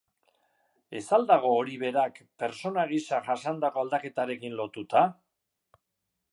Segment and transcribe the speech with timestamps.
[0.99, 5.05] Ez al dago hori berak pertsona gisa jasandako aldaketarekin lotuta?